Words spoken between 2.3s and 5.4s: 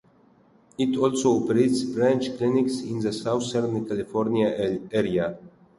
clinics in the Southern California area.